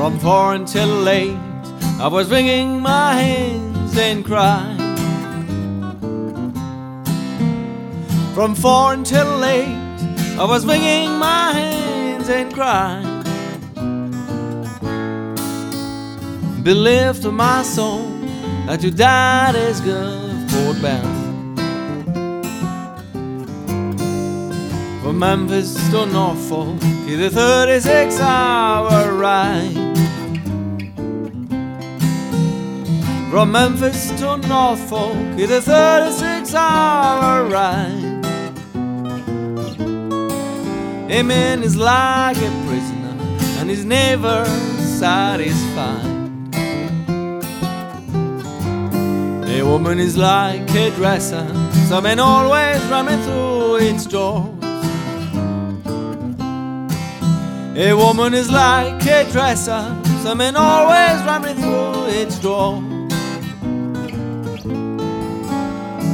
From 0.00 0.18
four 0.18 0.54
until 0.54 0.88
late, 0.88 1.36
I 2.00 2.08
was 2.08 2.30
wringing 2.30 2.80
my 2.80 3.12
hands 3.20 3.98
and 3.98 4.24
crying. 4.24 4.78
From 8.34 8.54
four 8.54 8.94
until 8.94 9.26
late, 9.36 9.76
I 10.38 10.46
was 10.48 10.64
wringing 10.64 11.18
my 11.18 11.52
hands 11.52 12.30
and 12.30 12.50
crying. 12.50 13.22
Believed 16.62 17.20
to 17.24 17.30
my 17.30 17.62
soul 17.62 18.06
that 18.68 18.82
you 18.82 18.90
died 18.90 19.54
as 19.54 19.82
Gulfport 19.82 20.80
bound. 20.80 21.58
From 25.02 25.18
Memphis 25.18 25.74
to 25.90 26.06
Norfolk, 26.06 26.80
the 26.80 27.28
36 27.28 28.18
hour 28.18 29.12
ride. 29.12 29.89
From 33.30 33.52
Memphis 33.52 34.10
to 34.18 34.38
Norfolk, 34.38 35.14
the 35.36 35.62
36 35.62 36.52
hour 36.52 37.44
ride. 37.44 38.24
A 41.08 41.22
man 41.22 41.62
is 41.62 41.76
like 41.76 42.36
a 42.36 42.50
prisoner, 42.66 43.16
and 43.60 43.70
he's 43.70 43.84
never 43.84 44.44
satisfied. 44.98 46.04
A 49.48 49.62
woman 49.62 50.00
is 50.00 50.16
like 50.16 50.68
a 50.74 50.90
dresser, 50.96 51.46
some 51.86 52.02
men 52.02 52.18
always 52.18 52.82
running 52.86 53.22
through 53.22 53.76
its 53.76 54.06
doors. 54.06 54.48
A 57.76 57.94
woman 57.94 58.34
is 58.34 58.50
like 58.50 59.06
a 59.06 59.24
dresser, 59.30 59.96
some 60.24 60.38
men 60.38 60.56
always 60.56 61.22
running 61.22 61.54
through 61.54 62.06
its 62.06 62.36
door. 62.40 62.82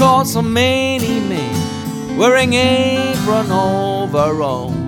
Caught 0.00 0.28
so 0.28 0.40
many 0.40 1.20
men 1.28 2.16
wearing 2.16 2.54
apron 2.54 3.52
overall. 3.52 4.79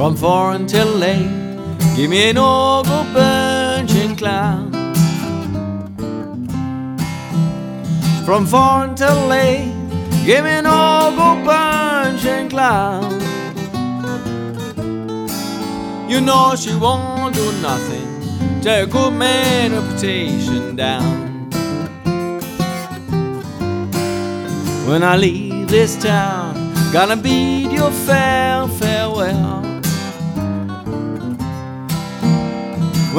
From 0.00 0.16
four 0.16 0.52
until 0.52 0.86
late, 0.86 1.28
give 1.94 2.08
me 2.08 2.30
an 2.30 2.38
ogle 2.38 3.04
bunching 3.12 4.16
cloud. 4.16 4.72
From 8.24 8.46
four 8.46 8.84
until 8.84 9.26
late, 9.26 9.70
give 10.24 10.44
me 10.44 10.52
an 10.52 10.64
ogle 10.64 11.44
bunching 11.44 12.48
cloud. 12.48 13.12
You 16.08 16.22
know 16.22 16.54
she 16.56 16.74
won't 16.74 17.34
do 17.34 17.52
nothing, 17.60 18.62
tear 18.62 18.84
a 18.84 18.86
good 18.86 19.12
man 19.12 19.72
reputation 19.72 20.76
down. 20.76 21.50
When 24.88 25.02
I 25.02 25.18
leave 25.18 25.68
this 25.68 25.94
town, 26.02 26.54
gonna 26.90 27.18
beat 27.18 27.70
your 27.70 27.90
fair 27.90 28.39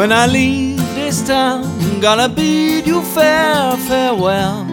When 0.02 0.12
I 0.12 0.26
leave 0.26 0.80
this 0.96 1.22
town, 1.22 1.64
I'm 1.64 2.00
gonna 2.00 2.28
bid 2.28 2.88
you 2.88 3.04
fair 3.04 3.78
farewell. 3.88 4.66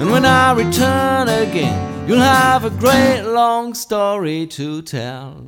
And 0.00 0.10
when 0.10 0.24
I 0.24 0.54
return 0.54 1.28
again, 1.28 2.08
you'll 2.08 2.20
have 2.20 2.64
a 2.64 2.70
great 2.70 3.20
long 3.24 3.74
story 3.74 4.46
to 4.46 4.80
tell. 4.80 5.44